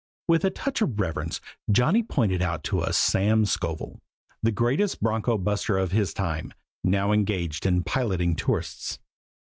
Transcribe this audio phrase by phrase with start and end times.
[0.27, 1.39] With a touch of reverence
[1.71, 4.01] Johnny pointed out to us Sam Scovel,
[4.41, 8.97] the greatest bronco buster of his time, now engaged in piloting tourists.